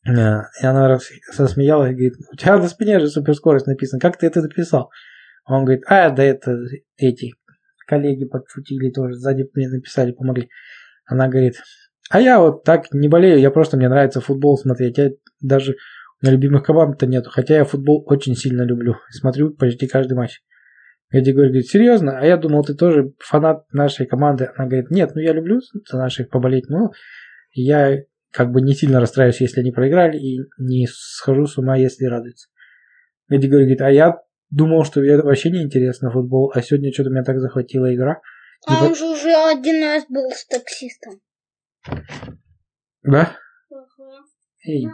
А, 0.04 0.46
и 0.60 0.66
она 0.66 0.98
засмеялась 1.32 1.92
и 1.92 1.94
говорит, 1.94 2.14
у 2.32 2.36
тебя 2.36 2.58
на 2.58 2.68
спине 2.68 2.98
же 2.98 3.08
супер 3.08 3.34
скорость 3.34 3.66
написано, 3.66 4.00
как 4.00 4.16
ты 4.16 4.26
это 4.26 4.42
написал? 4.42 4.90
Он 5.46 5.64
говорит, 5.64 5.84
а, 5.86 6.10
да 6.10 6.24
это 6.24 6.58
эти 6.96 7.32
коллеги 7.86 8.24
подшутили 8.24 8.90
тоже, 8.90 9.14
сзади 9.14 9.48
мне 9.54 9.68
написали, 9.68 10.12
помогли. 10.12 10.48
Она 11.06 11.28
говорит, 11.28 11.54
а 12.10 12.20
я 12.20 12.40
вот 12.40 12.64
так 12.64 12.92
не 12.92 13.08
болею, 13.08 13.38
я 13.38 13.50
просто 13.50 13.76
мне 13.76 13.88
нравится 13.88 14.20
футбол 14.20 14.58
смотреть, 14.58 14.98
я 14.98 15.10
даже 15.40 15.76
на 16.22 16.30
любимых 16.30 16.62
команд-то 16.62 17.06
нету, 17.06 17.30
хотя 17.30 17.56
я 17.56 17.64
футбол 17.64 18.04
очень 18.06 18.36
сильно 18.36 18.62
люблю. 18.62 18.96
Смотрю 19.10 19.50
почти 19.50 19.86
каждый 19.86 20.14
матч. 20.14 20.40
Эдди 21.10 21.32
говорит, 21.32 21.66
серьезно? 21.66 22.18
А 22.18 22.24
я 22.24 22.36
думал, 22.38 22.64
ты 22.64 22.74
тоже 22.74 23.12
фанат 23.18 23.70
нашей 23.72 24.06
команды. 24.06 24.50
Она 24.56 24.66
говорит, 24.66 24.90
нет, 24.90 25.10
ну 25.14 25.20
я 25.20 25.32
люблю 25.32 25.60
за 25.60 25.98
наших 25.98 26.30
поболеть, 26.30 26.68
но 26.68 26.92
я 27.50 27.98
как 28.30 28.50
бы 28.50 28.62
не 28.62 28.72
сильно 28.72 28.98
расстраиваюсь, 28.98 29.42
если 29.42 29.60
они 29.60 29.72
проиграли, 29.72 30.16
и 30.16 30.38
не 30.58 30.86
схожу 30.88 31.46
с 31.46 31.58
ума, 31.58 31.76
если 31.76 32.06
радуются. 32.06 32.48
Эдди 33.28 33.46
говорит, 33.46 33.82
а 33.82 33.90
я 33.90 34.18
думал, 34.48 34.84
что 34.84 35.02
это 35.02 35.24
вообще 35.24 35.50
не 35.50 35.62
интересно 35.62 36.10
футбол, 36.10 36.50
а 36.54 36.62
сегодня 36.62 36.92
что-то 36.92 37.10
меня 37.10 37.24
так 37.24 37.40
захватила 37.40 37.92
игра. 37.94 38.20
А 38.66 38.86
он 38.86 38.94
же 38.94 39.04
уже 39.06 39.34
один 39.34 39.82
раз 39.82 40.04
был 40.08 40.30
с 40.30 40.46
таксистом. 40.46 41.20
Да? 43.02 43.36
Ага. 43.70 44.22
Эй. 44.64 44.86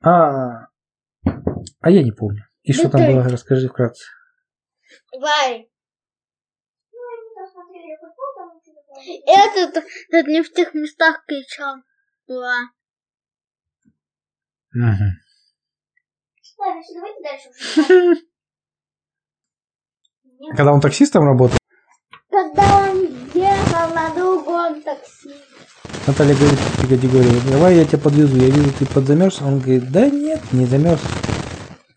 А, 0.00 0.66
а 1.80 1.90
я 1.90 2.02
не 2.02 2.12
помню. 2.12 2.44
И 2.62 2.72
что 2.72 2.88
там 2.90 3.00
было, 3.06 3.24
расскажи 3.24 3.68
вкратце. 3.68 4.04
Варь, 5.12 5.68
Ну, 6.92 6.98
они 6.98 7.34
там 7.34 7.46
смотрели 7.50 7.96
футбол, 8.00 8.34
там 8.36 8.60
что-то 8.62 8.80
было. 8.86 9.02
этот, 9.26 9.84
этот 10.08 10.26
не 10.28 10.42
в 10.42 10.52
тех 10.52 10.74
местах 10.74 11.24
кричал. 11.26 11.76
Была. 12.26 12.58
Мгм. 14.72 15.12
Ладно, 16.58 16.82
давайте 16.94 17.22
дальше. 17.22 17.48
Когда 20.56 20.72
он 20.72 20.80
таксистом 20.80 21.24
работал, 21.24 21.56
Когда 22.30 22.90
он 22.90 22.98
ехал 23.34 23.94
на 23.94 24.14
другом 24.14 24.82
такси. 24.82 25.34
Наталья 26.06 26.34
говорит, 26.34 26.58
погоди, 26.80 27.06
говорит, 27.06 27.50
давай 27.50 27.76
я 27.76 27.84
тебя 27.84 27.98
подвезу, 27.98 28.36
я 28.36 28.48
вижу, 28.48 28.70
ты 28.78 28.86
подзамерз. 28.86 29.42
Он 29.42 29.58
говорит, 29.58 29.90
да 29.90 30.08
нет, 30.08 30.40
не 30.52 30.64
замерз. 30.64 31.00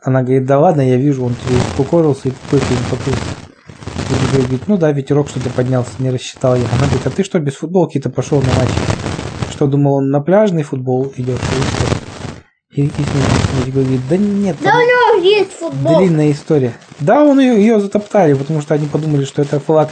Она 0.02 0.22
говорит, 0.22 0.46
да 0.46 0.60
ладно, 0.60 0.82
я 0.82 0.98
вижу, 0.98 1.24
он 1.24 1.34
тебе 1.36 1.58
укорился 1.78 2.28
и 2.28 2.32
не 2.32 2.90
попил. 2.90 3.14
Григорий 4.10 4.44
говорит, 4.44 4.68
ну 4.68 4.78
да, 4.78 4.92
ветерок 4.92 5.30
что-то 5.30 5.50
поднялся, 5.50 5.92
не 6.00 6.10
рассчитал 6.10 6.56
я. 6.56 6.64
Она 6.64 6.88
говорит, 6.88 7.06
а 7.08 7.10
ты 7.10 7.24
что, 7.24 7.40
без 7.40 7.56
футболки-то 7.56 8.10
пошел 8.10 8.42
на 8.42 8.54
матч? 8.60 8.70
Что, 9.52 9.68
думал, 9.68 9.96
он 9.96 10.10
на 10.10 10.20
пляжный 10.20 10.64
футбол 10.64 11.14
идет? 11.16 11.30
или 11.30 11.36
что?» 11.38 12.02
И, 12.74 12.82
и 12.84 12.90
смеется. 12.90 13.64
Григорий 13.64 13.86
говорит, 13.86 14.02
да 14.10 14.18
нет, 14.18 14.58
Да 14.62 14.76
у 14.76 14.82
него 14.82 15.24
есть 15.24 15.52
футбол. 15.52 15.98
длинная 16.00 16.32
история. 16.32 16.74
Да, 17.00 17.24
он 17.24 17.40
ее, 17.40 17.56
ее 17.56 17.80
затоптали, 17.80 18.34
потому 18.34 18.62
что 18.62 18.74
они 18.74 18.88
подумали, 18.88 19.26
что 19.26 19.42
это 19.42 19.60
флаг 19.60 19.90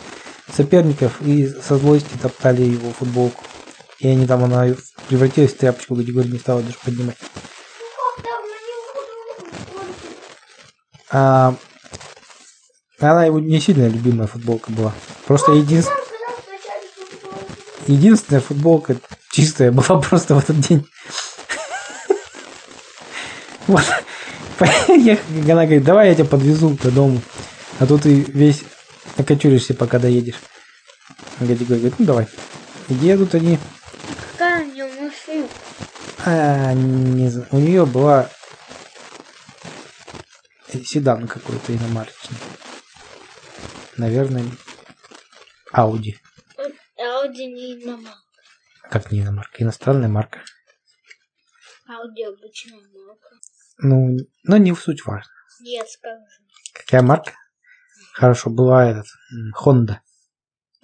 соперников 0.51 1.21
и 1.21 1.47
со 1.47 1.77
злости 1.77 2.17
топтали 2.21 2.63
его 2.63 2.89
футболку. 2.91 3.43
И 3.99 4.07
они 4.07 4.25
там, 4.25 4.43
она 4.43 4.67
превратилась 5.07 5.53
в 5.53 5.57
тряпочку, 5.57 5.95
говорит, 5.95 6.31
не 6.31 6.39
стала 6.39 6.61
даже 6.61 6.77
поднимать. 6.83 7.17
А, 11.11 11.55
она 12.99 13.25
его 13.25 13.39
не 13.39 13.59
сильно 13.59 13.87
любимая 13.87 14.27
футболка 14.27 14.71
была. 14.71 14.93
Просто 15.25 15.51
единственная 15.53 15.99
единственная 17.87 18.41
футболка 18.41 18.97
чистая 19.31 19.71
была 19.71 19.99
просто 20.01 20.35
в 20.35 20.39
этот 20.39 20.59
день. 20.59 20.85
Вот. 23.67 23.83
Она 24.59 25.65
говорит, 25.65 25.83
давай 25.83 26.09
я 26.09 26.15
тебя 26.15 26.25
подвезу 26.25 26.75
до 26.81 26.89
дому. 26.89 27.21
А 27.77 27.85
тут 27.85 28.01
ты 28.01 28.21
весь 28.21 28.63
окочуришься, 29.15 29.75
пока 29.75 29.99
доедешь. 29.99 30.39
Гади 31.39 31.63
говорит, 31.63 31.93
ну 31.99 32.05
давай. 32.05 32.27
Едут 32.89 33.35
они. 33.35 33.59
Какая 34.31 34.63
у 34.63 34.71
нее 34.71 34.85
машина? 34.85 35.47
А, 36.31 36.73
не 36.75 37.27
знаю. 37.27 37.47
У 37.51 37.57
нее 37.57 37.87
была 37.87 38.29
седан 40.85 41.27
какой-то 41.27 41.75
иномарочный. 41.75 42.37
Наверное, 43.97 44.45
Ауди. 45.71 46.19
Ауди 46.99 47.47
не 47.47 47.83
иномарка. 47.83 48.21
Как 48.91 49.11
не 49.11 49.21
иномарка? 49.21 49.63
Иностранная 49.63 50.07
марка. 50.07 50.43
Ауди 51.87 52.23
обычная 52.25 52.79
марка. 53.07 53.29
Ну, 53.79 54.17
но 54.43 54.57
не 54.57 54.71
в 54.71 54.79
суть 54.79 55.03
важно. 55.07 55.31
Я 55.61 55.83
скажу. 55.87 56.21
Какая 56.73 57.01
марка? 57.01 57.33
Хорошо, 58.13 58.51
была 58.51 58.87
этот 58.87 59.07
Honda. 59.59 60.01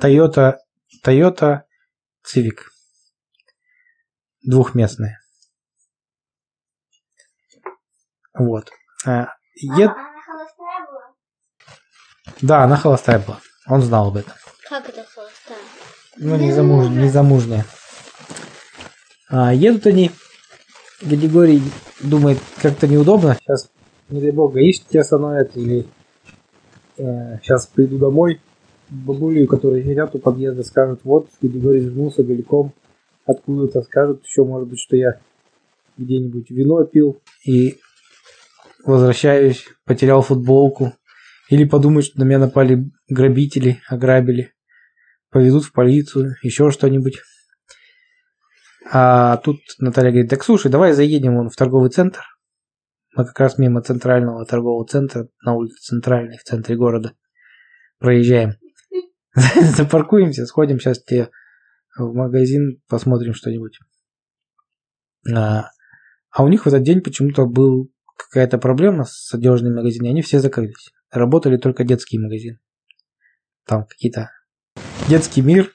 Toyota, 0.01 0.57
Toyota 1.03 1.65
Civic. 2.25 2.61
Двухместная. 4.41 5.21
Вот. 8.37 8.69
А. 9.05 9.11
А, 9.11 9.33
она 9.73 10.21
холостая 10.21 10.87
была? 10.87 11.13
Да, 12.41 12.63
она 12.63 12.75
холостая 12.77 13.19
была. 13.19 13.39
Он 13.67 13.81
знал 13.81 14.09
об 14.09 14.17
этом. 14.17 14.33
Как 14.69 14.89
это 14.89 15.03
холостая? 15.03 15.57
Ну, 16.17 16.35
не, 16.37 16.51
замуж... 16.51 16.89
не 16.89 17.09
замужняя. 17.09 17.65
А, 19.29 19.53
едут 19.53 19.87
они. 19.87 20.11
Григорий 21.01 21.61
думает, 22.01 22.39
как-то 22.61 22.87
неудобно. 22.87 23.35
Сейчас, 23.35 23.69
не 24.09 24.21
дай 24.21 24.31
бог, 24.31 24.53
гаишники 24.53 24.89
тебя 24.89 25.01
остановят 25.01 25.55
или 25.55 25.85
э, 26.97 27.37
сейчас 27.41 27.67
приду 27.67 27.97
домой. 27.97 28.41
Бабулю, 28.89 29.47
которые 29.47 29.83
сидят 29.83 30.15
у 30.15 30.19
подъезда, 30.19 30.63
скажут, 30.63 31.01
вот, 31.03 31.27
Григорий 31.41 31.81
вернулся 31.81 32.23
голиком. 32.23 32.71
Откуда-то 33.25 33.81
скажут 33.81 34.23
еще, 34.23 34.45
может 34.45 34.69
быть, 34.69 34.79
что 34.79 34.95
я 34.95 35.19
где-нибудь 35.97 36.49
вино 36.49 36.83
пил 36.83 37.19
и 37.45 37.79
возвращаюсь, 38.85 39.67
потерял 39.85 40.21
футболку. 40.21 40.93
Или 41.49 41.63
подумают, 41.65 42.05
что 42.05 42.19
на 42.19 42.23
меня 42.23 42.39
напали 42.39 42.89
грабители, 43.07 43.81
ограбили. 43.87 44.53
Повезут 45.29 45.65
в 45.65 45.73
полицию, 45.73 46.35
еще 46.41 46.71
что-нибудь. 46.71 47.21
А 48.91 49.37
тут 49.37 49.59
Наталья 49.79 50.11
говорит, 50.11 50.29
так 50.29 50.43
слушай, 50.43 50.71
давай 50.71 50.93
заедем 50.93 51.35
вон 51.35 51.49
в 51.49 51.55
торговый 51.55 51.89
центр. 51.89 52.21
Мы 53.15 53.25
как 53.25 53.39
раз 53.39 53.57
мимо 53.57 53.81
центрального 53.81 54.45
торгового 54.45 54.85
центра, 54.85 55.27
на 55.41 55.53
улице 55.53 55.77
Центральной, 55.81 56.37
в 56.37 56.43
центре 56.43 56.75
города, 56.75 57.13
проезжаем. 57.99 58.55
Запаркуемся, 59.35 60.45
сходим 60.45 60.79
сейчас 60.79 61.01
тебе 61.03 61.29
в 61.97 62.13
магазин, 62.13 62.81
посмотрим 62.87 63.33
что-нибудь. 63.33 63.79
А, 65.33 65.69
а 66.29 66.43
у 66.43 66.47
них 66.49 66.65
в 66.65 66.67
этот 66.67 66.83
день 66.83 67.01
почему-то 67.01 67.45
был 67.45 67.89
какая-то 68.17 68.57
проблема 68.57 69.05
с 69.05 69.33
одежными 69.33 69.75
магазинами, 69.75 70.11
они 70.11 70.21
все 70.21 70.39
закрылись. 70.39 70.91
Работали 71.11 71.57
только 71.57 71.83
детские 71.83 72.21
магазины. 72.21 72.59
Там 73.65 73.85
какие-то 73.85 74.31
детский 75.07 75.41
мир. 75.41 75.71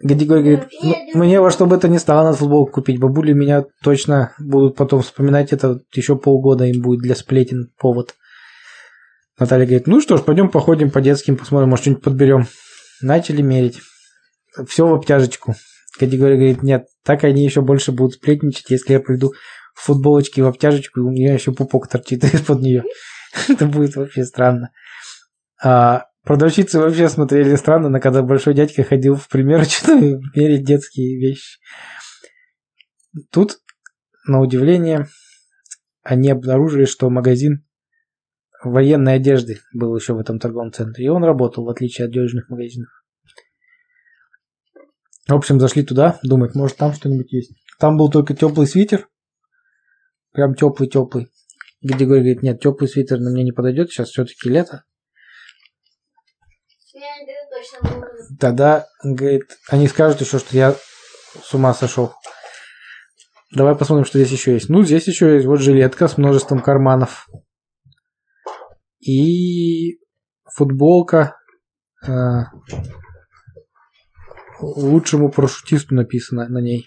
Григорий 0.00 0.42
говорит, 0.42 0.68
ну, 1.14 1.24
мне 1.24 1.40
во 1.40 1.50
что 1.50 1.66
бы 1.66 1.74
это 1.74 1.88
ни 1.88 1.98
стало 1.98 2.24
надо 2.24 2.36
футболку 2.36 2.72
купить. 2.72 3.00
Бабули 3.00 3.32
меня 3.32 3.64
точно 3.82 4.32
будут 4.38 4.76
потом 4.76 5.02
вспоминать 5.02 5.52
это 5.52 5.80
еще 5.92 6.16
полгода 6.16 6.64
им 6.64 6.82
будет 6.82 7.00
для 7.00 7.16
сплетен 7.16 7.72
повод. 7.76 8.14
Наталья 9.38 9.66
говорит, 9.66 9.86
ну 9.86 10.00
что 10.00 10.16
ж, 10.16 10.22
пойдем 10.22 10.50
походим 10.50 10.90
по 10.90 11.00
детским, 11.00 11.36
посмотрим, 11.36 11.70
может 11.70 11.84
что-нибудь 11.84 12.04
подберем. 12.04 12.46
Начали 13.00 13.42
мерить. 13.42 13.80
Все 14.66 14.86
в 14.86 14.94
обтяжечку. 14.94 15.54
Григорий 15.98 16.36
говорит, 16.36 16.62
нет, 16.62 16.86
так 17.04 17.24
они 17.24 17.44
еще 17.44 17.60
больше 17.60 17.90
будут 17.90 18.14
сплетничать, 18.14 18.70
если 18.70 18.92
я 18.92 19.00
приду 19.00 19.32
в 19.78 19.84
футболочке 19.84 20.42
в 20.42 20.48
обтяжечку, 20.48 21.00
и 21.00 21.02
у 21.04 21.10
меня 21.10 21.32
еще 21.32 21.52
пупок 21.52 21.86
торчит 21.88 22.24
из-под 22.34 22.60
нее. 22.60 22.82
Это 23.48 23.66
будет 23.66 23.94
вообще 23.94 24.24
странно. 24.24 24.72
А 25.62 26.06
продавщицы 26.24 26.80
вообще 26.80 27.08
смотрели 27.08 27.54
странно, 27.54 27.88
на 27.88 28.00
когда 28.00 28.22
большой 28.22 28.54
дядька 28.54 28.82
ходил 28.82 29.14
в 29.14 29.28
примерочную 29.28 30.20
мерить 30.34 30.64
детские 30.64 31.18
вещи. 31.18 31.60
Тут, 33.30 33.58
на 34.26 34.40
удивление, 34.40 35.06
они 36.02 36.30
обнаружили, 36.30 36.84
что 36.84 37.08
магазин 37.08 37.64
военной 38.62 39.14
одежды 39.14 39.60
был 39.72 39.96
еще 39.96 40.14
в 40.14 40.18
этом 40.18 40.40
торговом 40.40 40.72
центре. 40.72 41.04
И 41.06 41.08
он 41.08 41.22
работал, 41.22 41.64
в 41.64 41.68
отличие 41.68 42.06
от 42.06 42.10
одежных 42.10 42.48
магазинов. 42.48 42.90
В 45.28 45.34
общем, 45.34 45.60
зашли 45.60 45.84
туда, 45.84 46.18
думать, 46.24 46.56
может 46.56 46.76
там 46.76 46.92
что-нибудь 46.92 47.32
есть. 47.32 47.52
Там 47.78 47.96
был 47.96 48.10
только 48.10 48.34
теплый 48.34 48.66
свитер. 48.66 49.06
Прям 50.38 50.54
теплый-теплый. 50.54 51.32
Григорий 51.82 52.20
говорит, 52.20 52.42
нет, 52.44 52.60
теплый 52.60 52.86
свитер 52.86 53.18
на 53.18 53.32
мне 53.32 53.42
не 53.42 53.50
подойдет, 53.50 53.90
сейчас 53.90 54.10
все-таки 54.10 54.48
лето. 54.48 54.84
Тогда, 58.38 58.86
говорит, 59.02 59.58
они 59.68 59.88
скажут 59.88 60.20
еще, 60.20 60.38
что 60.38 60.56
я 60.56 60.76
с 61.42 61.54
ума 61.54 61.74
сошел. 61.74 62.12
Давай 63.52 63.74
посмотрим, 63.74 64.04
что 64.04 64.20
здесь 64.20 64.30
еще 64.30 64.52
есть. 64.52 64.68
Ну, 64.68 64.84
здесь 64.84 65.08
еще 65.08 65.34
есть 65.34 65.46
вот 65.46 65.58
жилетка 65.58 66.06
с 66.06 66.16
множеством 66.18 66.62
карманов. 66.62 67.28
И 69.00 69.98
футболка 70.54 71.34
э, 72.06 72.42
лучшему 74.60 75.32
парашютисту 75.32 75.96
написано 75.96 76.48
на 76.48 76.60
ней. 76.60 76.86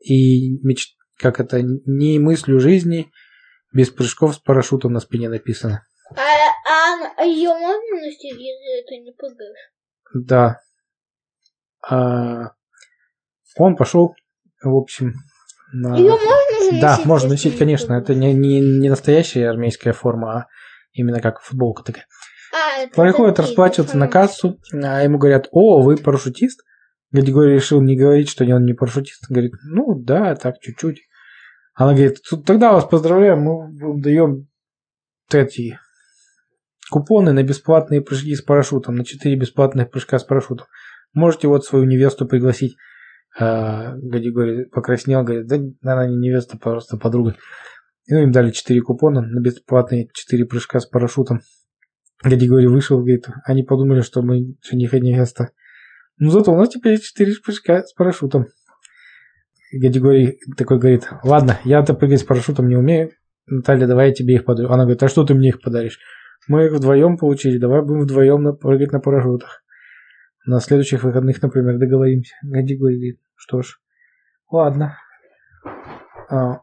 И 0.00 0.58
меч... 0.62 0.97
как 1.18 1.40
это, 1.40 1.60
не 1.62 2.18
мыслью 2.18 2.60
жизни, 2.60 3.10
без 3.72 3.90
прыжков 3.90 4.36
с 4.36 4.38
парашютом 4.38 4.92
на 4.92 5.00
спине 5.00 5.28
написано. 5.28 5.84
А, 6.16 6.20
а 7.16 7.24
ее 7.24 7.50
можно 7.50 7.96
носить, 8.00 8.38
если 8.38 8.80
это 8.80 9.02
не 9.02 9.12
ПГ? 9.12 9.38
Да. 10.14 10.60
А, 11.86 12.52
он 13.56 13.76
пошел, 13.76 14.14
в 14.62 14.74
общем, 14.74 15.14
на... 15.72 15.96
Ее 15.96 16.12
можно 16.12 16.72
же 16.72 16.80
Да, 16.80 16.90
носить, 16.92 17.06
можно 17.06 17.28
носить, 17.30 17.52
не 17.54 17.58
конечно. 17.58 17.92
Это 17.94 18.14
не, 18.14 18.32
не, 18.32 18.60
не 18.60 18.88
настоящая 18.88 19.48
армейская 19.50 19.92
форма, 19.92 20.32
а 20.32 20.46
именно 20.92 21.20
как 21.20 21.40
футболка 21.40 21.82
такая. 21.84 22.06
А, 22.54 22.86
Приходит 22.86 23.38
расплачиваться 23.38 23.98
на 23.98 24.08
кассу, 24.08 24.58
а 24.72 25.02
ему 25.02 25.18
говорят, 25.18 25.48
о, 25.50 25.82
вы 25.82 25.96
парашютист? 25.96 26.62
Григорий 27.10 27.54
решил 27.54 27.80
не 27.80 27.96
говорить, 27.96 28.28
что 28.28 28.44
он 28.44 28.64
не 28.64 28.74
парашютист. 28.74 29.28
Говорит, 29.28 29.52
ну 29.64 29.98
да, 29.98 30.34
так 30.34 30.58
чуть-чуть. 30.60 31.02
Она 31.74 31.92
говорит, 31.92 32.18
«Тут 32.28 32.44
тогда 32.44 32.72
вас 32.72 32.84
поздравляем, 32.84 33.40
мы 33.40 33.78
вам 33.78 34.00
даем 34.00 34.48
эти 35.32 35.78
купоны 36.90 37.32
на 37.32 37.42
бесплатные 37.42 38.00
прыжки 38.00 38.34
с 38.34 38.42
парашютом, 38.42 38.96
на 38.96 39.04
4 39.04 39.36
бесплатных 39.36 39.90
прыжка 39.90 40.18
с 40.18 40.24
парашютом. 40.24 40.66
Можете 41.12 41.48
вот 41.48 41.64
свою 41.64 41.84
невесту 41.84 42.26
пригласить. 42.26 42.76
А, 43.38 43.94
Григорий 43.96 44.64
покраснел, 44.64 45.22
говорит, 45.22 45.46
да, 45.46 45.56
она 45.92 46.06
не 46.08 46.16
невеста, 46.16 46.58
просто 46.58 46.96
подруга. 46.96 47.36
И 48.06 48.14
ну, 48.14 48.22
им 48.22 48.32
дали 48.32 48.50
4 48.50 48.80
купона 48.80 49.20
на 49.20 49.40
бесплатные 49.40 50.08
4 50.12 50.46
прыжка 50.46 50.80
с 50.80 50.86
парашютом. 50.86 51.40
Григорий 52.24 52.66
вышел, 52.66 52.98
говорит, 52.98 53.26
они 53.44 53.62
подумали, 53.62 54.00
что 54.00 54.22
мы 54.22 54.56
жених 54.68 54.94
и 54.94 55.00
невеста. 55.00 55.50
Ну 56.18 56.30
зато 56.30 56.52
у 56.52 56.56
нас 56.56 56.68
теперь 56.68 56.92
есть 56.92 57.04
4 57.04 57.32
прыжка 57.44 57.84
с 57.84 57.92
парашютом. 57.92 58.46
Григорий 59.72 60.38
такой 60.56 60.78
говорит, 60.78 61.08
ладно, 61.22 61.58
я-то 61.64 61.94
прыгать 61.94 62.20
с 62.20 62.24
парашютом 62.24 62.68
не 62.68 62.76
умею. 62.76 63.10
Наталья, 63.46 63.86
давай 63.86 64.08
я 64.08 64.14
тебе 64.14 64.34
их 64.34 64.44
подарю. 64.44 64.70
Она 64.70 64.84
говорит, 64.84 65.02
а 65.02 65.08
что 65.08 65.24
ты 65.24 65.34
мне 65.34 65.48
их 65.48 65.60
подаришь? 65.60 65.98
Мы 66.48 66.66
их 66.66 66.72
вдвоем 66.72 67.18
получили, 67.18 67.58
давай 67.58 67.82
будем 67.82 68.00
вдвоем 68.00 68.56
прыгать 68.56 68.92
на 68.92 69.00
парашютах. 69.00 69.62
На 70.46 70.60
следующих 70.60 71.02
выходных, 71.02 71.42
например, 71.42 71.78
договоримся. 71.78 72.34
Григорий 72.42 72.96
говорит, 72.96 73.20
что 73.36 73.62
ж, 73.62 73.78
ладно. 74.50 74.96
А, 76.30 76.60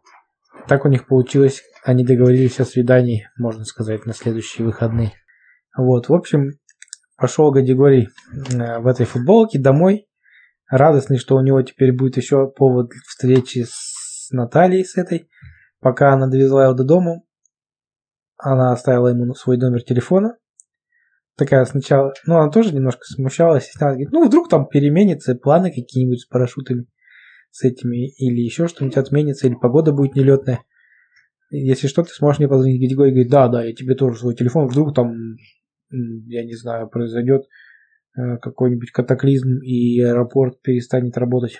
так 0.68 0.86
у 0.86 0.89
них 0.89 1.08
получилось. 1.08 1.63
Они 1.84 2.04
договорились 2.04 2.60
о 2.60 2.65
свидании, 2.65 3.30
можно 3.38 3.63
сказать, 3.63 4.06
на 4.06 4.13
следующие 4.13 4.65
выходные. 4.65 5.13
Вот, 5.78 6.10
в 6.10 6.13
общем, 6.13 6.54
пошел 7.17 7.51
Гадигорий 7.51 8.10
э, 8.54 8.80
в 8.80 8.88
этой 8.88 9.06
футболке 9.06 9.60
домой, 9.60 10.08
радостный, 10.69 11.17
что 11.17 11.36
у 11.36 11.41
него 11.41 11.62
теперь 11.62 11.91
будет 11.91 12.17
еще 12.17 12.47
повод 12.49 12.91
встречи 13.08 13.65
с 13.67 14.30
Натальей, 14.32 14.86
с 14.86 14.97
этой. 14.97 15.30
Пока 15.80 16.13
она 16.13 16.28
довезла 16.28 16.65
его 16.65 16.73
до 16.73 16.84
дома, 16.84 17.21
она 18.38 18.71
оставила 18.71 19.10
ему 19.10 19.34
свой 19.34 19.58
номер 19.58 19.84
телефона. 19.84 20.38
Такая 21.38 21.65
сначала, 21.65 22.13
ну, 22.25 22.38
она 22.38 22.49
тоже 22.49 22.73
немножко 22.73 23.04
смущалась, 23.04 23.65
стеснялась, 23.65 23.95
говорит, 23.95 24.13
ну, 24.13 24.25
вдруг 24.25 24.49
там 24.49 24.67
переменятся 24.67 25.36
планы 25.36 25.69
какие-нибудь 25.69 26.21
с 26.21 26.25
парашютами, 26.25 26.88
с 27.51 27.63
этими, 27.63 28.08
или 28.08 28.41
еще 28.41 28.67
что-нибудь 28.67 28.97
отменится, 28.97 29.47
или 29.47 29.56
погода 29.56 29.91
будет 29.91 30.15
нелетная. 30.15 30.63
Если 31.49 31.88
что, 31.88 32.04
ты 32.04 32.10
сможешь 32.10 32.39
мне 32.39 32.47
позвонить. 32.47 32.82
Григорий 32.82 33.12
говорит, 33.12 33.30
да, 33.30 33.47
да, 33.49 33.63
я 33.63 33.73
тебе 33.73 33.95
тоже 33.95 34.17
свой 34.17 34.34
телефон, 34.34 34.67
вдруг 34.67 34.95
там, 34.95 35.36
я 35.89 36.43
не 36.43 36.56
знаю, 36.56 36.88
произойдет 36.88 37.43
э, 38.17 38.38
какой-нибудь 38.38 38.91
катаклизм 38.91 39.60
и 39.63 40.00
аэропорт 40.02 40.62
перестанет 40.62 41.17
работать. 41.17 41.60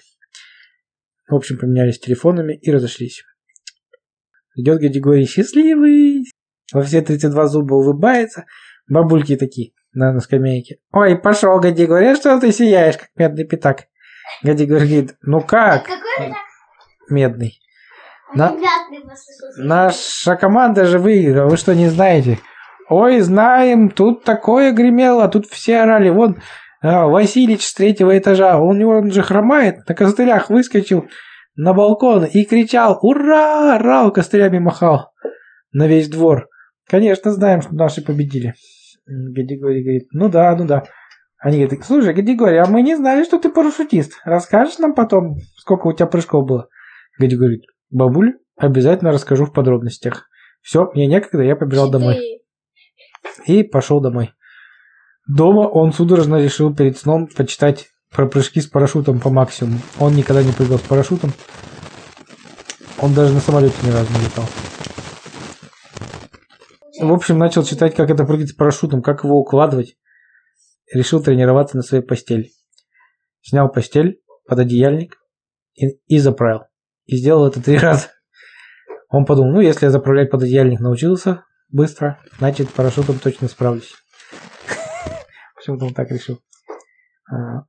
В 1.28 1.36
общем, 1.36 1.58
поменялись 1.58 2.00
телефонами 2.00 2.56
и 2.56 2.72
разошлись. 2.72 3.24
Идет 4.56 4.80
Григорий 4.80 5.26
счастливый, 5.26 6.26
во 6.72 6.82
все 6.82 7.02
32 7.02 7.48
зуба 7.48 7.76
улыбается. 7.76 8.46
Бабульки 8.88 9.36
такие 9.36 9.74
на, 9.94 10.14
на 10.14 10.20
скамейке. 10.20 10.78
Ой, 10.92 11.18
пошел, 11.18 11.60
Гади, 11.60 11.86
говорят, 11.86 12.18
что 12.18 12.40
ты 12.40 12.52
сияешь, 12.52 12.98
как 12.98 13.10
медный 13.16 13.46
пятак. 13.46 13.86
Гади 14.44 14.66
говорит, 14.66 15.16
ну 15.22 15.42
как? 15.42 15.86
Какой? 15.86 16.34
Медный. 17.10 17.60
На-. 18.34 18.56
Наша 19.58 20.36
команда 20.36 20.86
же 20.86 21.00
выиграла, 21.00 21.50
вы 21.50 21.58
что, 21.58 21.74
не 21.74 21.88
знаете? 21.88 22.40
Ой, 22.90 23.20
знаем, 23.20 23.90
тут 23.90 24.24
такое 24.24 24.72
гремело, 24.72 25.28
тут 25.28 25.48
все 25.48 25.80
орали. 25.80 26.10
Вон 26.10 26.38
а, 26.82 27.08
Василич 27.08 27.66
с 27.66 27.74
третьего 27.74 28.18
этажа, 28.18 28.58
него 28.58 28.98
он 28.98 29.12
же 29.12 29.24
хромает, 29.24 29.88
на 29.88 29.96
костылях 29.96 30.50
выскочил 30.50 31.08
на 31.56 31.74
балкон 31.74 32.26
и 32.26 32.44
кричал 32.44 33.00
«Ура!» 33.02 33.76
орал, 33.76 34.12
костылями 34.12 34.60
махал 34.60 35.12
на 35.72 35.88
весь 35.88 36.10
двор. 36.10 36.48
Конечно, 36.88 37.32
знаем, 37.32 37.62
что 37.62 37.74
наши 37.74 38.04
победили. 38.04 38.54
Гадигорий 39.08 39.84
говорит, 39.84 40.08
ну 40.12 40.30
да, 40.30 40.56
ну 40.56 40.66
да. 40.66 40.84
Они 41.38 41.64
говорят, 41.64 41.86
слушай, 41.86 42.14
Гадигорий, 42.14 42.60
а 42.60 42.66
мы 42.66 42.82
не 42.82 42.96
знали, 42.96 43.24
что 43.24 43.40
ты 43.40 43.50
парашютист. 43.50 44.20
Расскажешь 44.24 44.78
нам 44.78 44.94
потом, 44.94 45.38
сколько 45.58 45.88
у 45.88 45.94
тебя 45.94 46.08
прыжков 46.08 46.46
было? 46.46 46.70
Гади 47.20 47.36
говорит, 47.36 47.64
бабуль, 47.90 48.38
обязательно 48.58 49.12
расскажу 49.12 49.46
в 49.46 49.54
подробностях. 49.54 50.28
Все, 50.62 50.90
мне 50.94 51.08
некогда, 51.08 51.44
я 51.44 51.56
побежал 51.56 51.90
домой. 51.90 52.42
И 53.46 53.64
пошел 53.64 54.00
домой. 54.00 54.34
Дома 55.28 55.62
он 55.62 55.94
судорожно 55.94 56.42
решил 56.42 56.76
перед 56.76 56.98
сном 56.98 57.28
почитать 57.28 57.90
про 58.12 58.28
прыжки 58.28 58.62
с 58.62 58.68
парашютом 58.68 59.20
по 59.20 59.30
максимуму. 59.30 59.80
Он 60.00 60.16
никогда 60.16 60.44
не 60.44 60.52
прыгал 60.52 60.78
с 60.78 60.82
парашютом. 60.82 61.32
Он 63.00 63.14
даже 63.14 63.34
на 63.34 63.40
самолете 63.40 63.76
ни 63.84 63.92
разу 63.92 64.12
не 64.14 64.26
летал. 64.26 64.46
В 67.02 67.12
общем, 67.12 67.38
начал 67.38 67.64
читать, 67.64 67.96
как 67.96 68.10
это 68.10 68.24
прыгать 68.24 68.50
с 68.50 68.54
парашютом, 68.54 69.02
как 69.02 69.24
его 69.24 69.40
укладывать. 69.40 69.98
Решил 70.94 71.22
тренироваться 71.22 71.76
на 71.76 71.84
своей 71.84 72.04
постели. 72.04 72.52
Снял 73.42 73.70
постель, 73.70 74.22
пододеяльник 74.48 75.18
и, 75.74 76.00
и 76.08 76.20
заправил. 76.20 76.62
И 77.06 77.18
сделал 77.18 77.46
это 77.46 77.62
три 77.62 77.78
раза. 77.80 78.08
Он 79.10 79.26
подумал, 79.26 79.54
ну, 79.54 79.60
если 79.60 79.86
я 79.86 79.92
заправлять 79.92 80.32
пододеяльник 80.32 80.80
научился 80.80 81.44
быстро, 81.76 82.22
значит, 82.40 82.72
парашютом 82.72 83.20
точно 83.20 83.48
справлюсь. 83.50 83.94
Почему-то 85.56 85.86
он 85.86 85.94
так 85.94 86.10
решил. 86.10 86.40
А, 87.30 87.66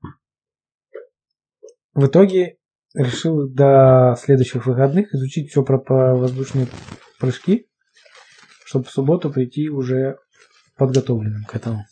В 1.95 2.07
итоге 2.07 2.59
решил 2.95 3.49
до 3.49 4.17
следующих 4.19 4.67
выходных 4.67 5.13
изучить 5.13 5.51
все 5.51 5.63
про 5.65 6.15
воздушные 6.15 6.69
прыжки, 7.19 7.69
чтобы 8.65 8.85
в 8.85 8.91
субботу 8.91 9.31
прийти 9.31 9.69
уже 9.69 10.19
подготовленным 10.77 11.45
к 11.45 11.57
этому. 11.57 11.85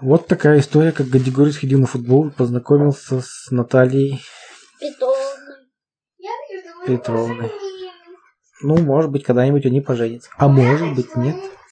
Вот 0.00 0.28
такая 0.28 0.60
история, 0.60 0.92
как 0.92 1.08
Гадигорий 1.08 1.52
сходил 1.52 1.80
на 1.80 1.86
футбол 1.86 2.28
и 2.28 2.32
познакомился 2.32 3.20
с 3.20 3.50
Натальей 3.50 4.22
Питомный. 4.78 5.70
Петровной. 6.86 7.63
Ну, 8.64 8.78
может 8.78 9.10
быть, 9.10 9.24
когда-нибудь 9.24 9.66
они 9.66 9.82
поженятся. 9.82 10.30
А 10.38 10.48
может 10.48 10.94
быть, 10.94 11.14
нет. 11.16 11.36